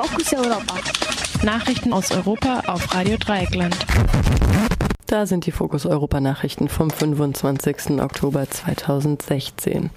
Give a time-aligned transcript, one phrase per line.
[0.00, 0.74] Fokus Europa.
[1.42, 3.76] Nachrichten aus Europa auf Radio Dreieckland.
[5.06, 8.00] Da sind die Fokus Europa Nachrichten vom 25.
[8.00, 9.90] Oktober 2016.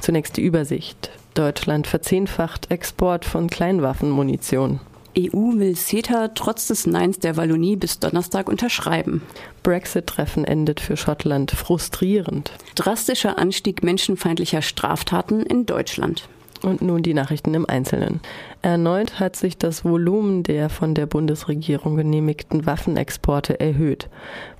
[0.00, 1.10] Zunächst die Übersicht.
[1.34, 4.80] Deutschland verzehnfacht Export von Kleinwaffenmunition.
[5.18, 9.20] EU will CETA trotz des Neins der Wallonie bis Donnerstag unterschreiben.
[9.62, 12.52] Brexit-Treffen endet für Schottland frustrierend.
[12.74, 16.26] Drastischer Anstieg menschenfeindlicher Straftaten in Deutschland.
[16.62, 18.20] Und nun die Nachrichten im Einzelnen.
[18.62, 24.08] Erneut hat sich das Volumen der von der Bundesregierung genehmigten Waffenexporte erhöht.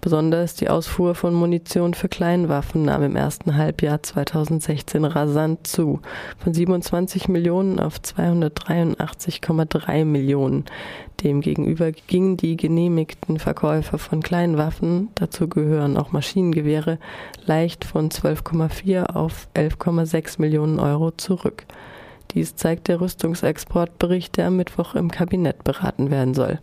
[0.01, 6.01] Besonders die Ausfuhr von Munition für Kleinwaffen nahm im ersten Halbjahr 2016 rasant zu,
[6.39, 10.65] von 27 Millionen auf 283,3 Millionen.
[11.23, 16.99] Demgegenüber gingen die genehmigten Verkäufe von Kleinwaffen, dazu gehören auch Maschinengewehre,
[17.47, 21.65] leicht von 12,4 auf 11,6 Millionen Euro zurück.
[22.35, 26.59] Dies zeigt der Rüstungsexportbericht, der am Mittwoch im Kabinett beraten werden soll.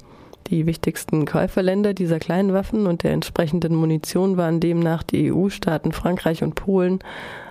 [0.47, 6.41] Die wichtigsten Käuferländer dieser kleinen Waffen und der entsprechenden Munition waren demnach die EU-Staaten Frankreich
[6.41, 6.99] und Polen,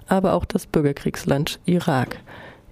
[0.08, 2.18] aber auch das Bürgerkriegsland Irak.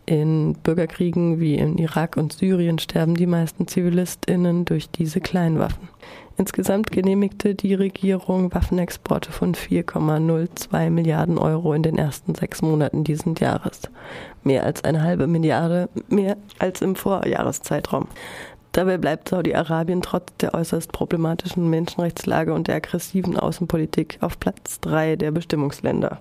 [0.09, 5.89] In Bürgerkriegen wie in Irak und Syrien sterben die meisten Zivilistinnen durch diese Kleinwaffen.
[6.37, 13.41] Insgesamt genehmigte die Regierung Waffenexporte von 4,02 Milliarden Euro in den ersten sechs Monaten dieses
[13.41, 13.81] Jahres.
[14.45, 18.07] Mehr als eine halbe Milliarde mehr als im Vorjahreszeitraum.
[18.77, 25.17] Dabei bleibt Saudi-Arabien trotz der äußerst problematischen Menschenrechtslage und der aggressiven Außenpolitik auf Platz drei
[25.17, 26.21] der Bestimmungsländer.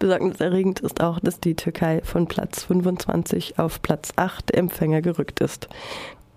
[0.00, 5.38] Besorgniserregend ist auch, dass die Türkei von Platz 25 auf Platz 8 der Empfänger gerückt
[5.38, 5.68] ist.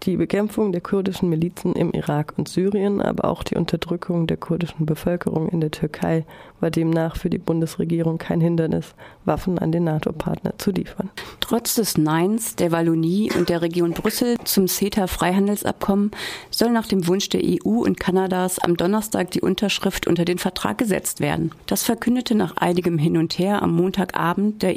[0.03, 4.85] Die Bekämpfung der kurdischen Milizen im Irak und Syrien, aber auch die Unterdrückung der kurdischen
[4.85, 6.23] Bevölkerung in der Türkei
[6.59, 8.93] war demnach für die Bundesregierung kein Hindernis,
[9.25, 11.09] Waffen an den NATO-Partner zu liefern.
[11.39, 16.11] Trotz des Neins der Wallonie und der Region Brüssel zum CETA-Freihandelsabkommen
[16.51, 20.77] soll nach dem Wunsch der EU und Kanadas am Donnerstag die Unterschrift unter den Vertrag
[20.77, 21.51] gesetzt werden.
[21.65, 24.75] Das verkündete nach einigem Hin und Her am Montagabend der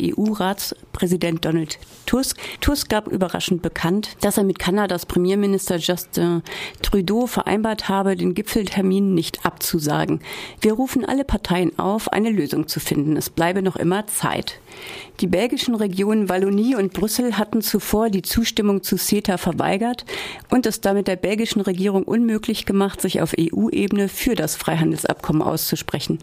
[0.90, 2.38] EU-Ratspräsident Donald Tusk.
[2.60, 6.42] Tusk gab überraschend bekannt, dass er mit Kanadas Premierminister Justin
[6.82, 10.20] Trudeau vereinbart habe, den Gipfeltermin nicht abzusagen.
[10.60, 13.16] Wir rufen alle Parteien auf, eine Lösung zu finden.
[13.16, 14.60] Es bleibe noch immer Zeit.
[15.20, 20.04] Die belgischen Regionen Wallonie und Brüssel hatten zuvor die Zustimmung zu CETA verweigert
[20.50, 26.18] und es damit der belgischen Regierung unmöglich gemacht, sich auf EU-Ebene für das Freihandelsabkommen auszusprechen.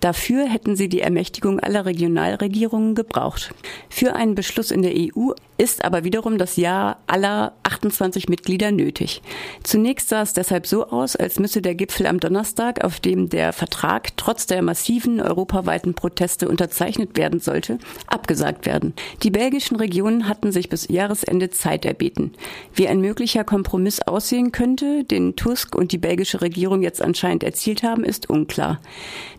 [0.00, 3.54] Dafür hätten sie die Ermächtigung aller Regionalregierungen gebraucht.
[3.90, 9.22] Für einen Beschluss in der EU ist aber wiederum das Ja aller 28 Mitglieder nötig.
[9.62, 13.52] Zunächst sah es deshalb so aus, als müsse der Gipfel am Donnerstag, auf dem der
[13.52, 18.94] Vertrag trotz der massiven europaweiten Proteste unterzeichnet werden sollte, abgesagt werden.
[19.22, 22.32] Die belgischen Regionen hatten sich bis Jahresende Zeit erbeten.
[22.74, 27.82] Wie ein möglicher Kompromiss aussehen könnte, den Tusk und die belgische Regierung jetzt anscheinend erzielt
[27.82, 28.80] haben, ist unklar.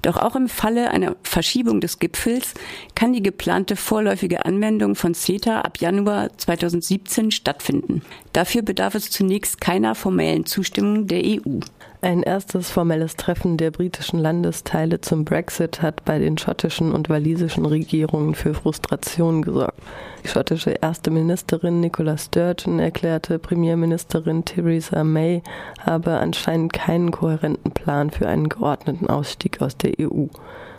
[0.02, 2.54] Doch auch im Falle einer Verschiebung des Gipfels
[3.02, 8.04] kann die geplante vorläufige Anwendung von CETA ab Januar 2017 stattfinden.
[8.32, 11.62] Dafür bedarf es zunächst keiner formellen Zustimmung der EU.
[12.04, 17.64] Ein erstes formelles Treffen der britischen Landesteile zum Brexit hat bei den schottischen und walisischen
[17.64, 19.78] Regierungen für Frustration gesorgt.
[20.24, 25.44] Die schottische erste Ministerin Nicola Sturgeon erklärte, Premierministerin Theresa May
[25.80, 30.26] habe anscheinend keinen kohärenten Plan für einen geordneten Ausstieg aus der EU.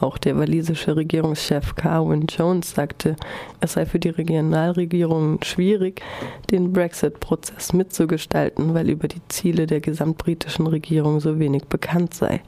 [0.02, 3.14] Auch der walisische Regierungschef Carwyn Jones sagte,
[3.60, 6.02] es sei für die Regionalregierungen schwierig,
[6.50, 12.40] den Brexit-Prozess mitzugestalten, weil über die Ziele der gesamtbritischen Regierung so wenig bekannt sei.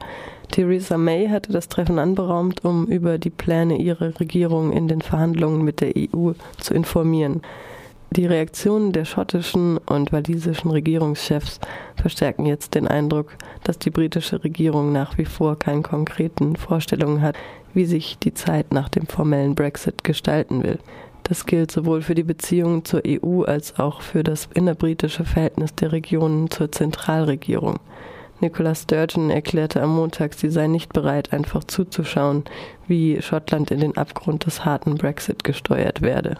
[0.51, 5.65] Theresa May hatte das Treffen anberaumt, um über die Pläne ihrer Regierung in den Verhandlungen
[5.65, 7.43] mit der EU zu informieren.
[8.11, 11.59] Die Reaktionen der schottischen und walisischen Regierungschefs
[11.97, 17.35] verstärken jetzt den Eindruck, dass die britische Regierung nach wie vor keine konkreten Vorstellungen hat,
[17.73, 20.79] wie sich die Zeit nach dem formellen Brexit gestalten will.
[21.25, 25.91] Das gilt sowohl für die Beziehungen zur EU als auch für das innerbritische Verhältnis der
[25.91, 27.81] Regionen zur Zentralregierung.
[28.45, 32.45] Nicola Sturgeon erklärte am Montag, sie sei nicht bereit, einfach zuzuschauen,
[32.87, 36.37] wie Schottland in den Abgrund des harten Brexit gesteuert werde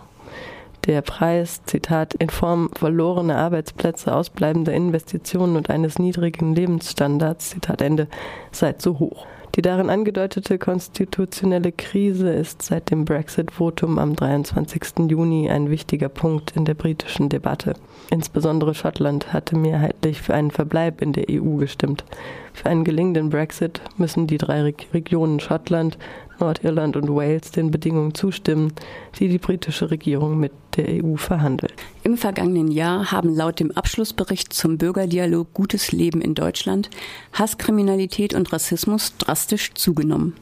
[0.87, 8.07] der Preis, Zitat, in Form verlorener Arbeitsplätze, ausbleibender Investitionen und eines niedrigen Lebensstandards, Zitat Ende,
[8.53, 9.27] sei zu hoch.
[9.57, 15.09] Die darin angedeutete konstitutionelle Krise ist seit dem Brexit-Votum am 23.
[15.09, 17.75] Juni ein wichtiger Punkt in der britischen Debatte.
[18.11, 22.05] Insbesondere Schottland hatte mehrheitlich für einen Verbleib in der EU gestimmt.
[22.53, 25.99] Für einen gelingenden Brexit müssen die drei Regionen Schottland,
[26.41, 28.73] Nordirland und Wales den Bedingungen zustimmen,
[29.19, 31.75] die die britische Regierung mit der EU verhandelt.
[32.03, 36.91] Im vergangenen Jahr haben laut dem Abschlussbericht zum Bürgerdialog Gutes Leben in Deutschland
[37.33, 40.35] Hasskriminalität und Rassismus drastisch zugenommen.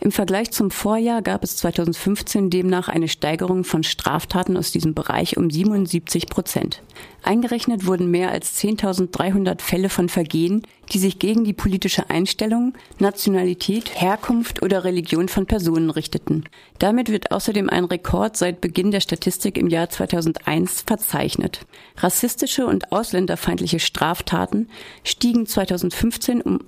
[0.00, 5.36] Im Vergleich zum Vorjahr gab es 2015 demnach eine Steigerung von Straftaten aus diesem Bereich
[5.36, 6.82] um 77 Prozent.
[7.22, 10.62] Eingerechnet wurden mehr als 10.300 Fälle von Vergehen,
[10.92, 16.44] die sich gegen die politische Einstellung, Nationalität, Herkunft oder Religion von Personen richteten.
[16.78, 21.66] Damit wird außerdem ein Rekord seit Beginn der Statistik im Jahr 2001 verzeichnet.
[21.96, 24.68] Rassistische und ausländerfeindliche Straftaten
[25.02, 26.60] stiegen 2015 um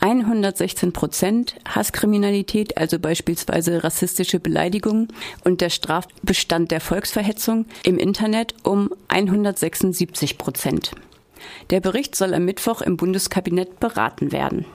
[0.00, 2.43] 116 Prozent, Hasskriminalität,
[2.76, 5.08] also beispielsweise rassistische Beleidigungen
[5.44, 10.92] und der Strafbestand der Volksverhetzung im Internet um 176 Prozent.
[11.70, 14.64] Der Bericht soll am Mittwoch im Bundeskabinett beraten werden.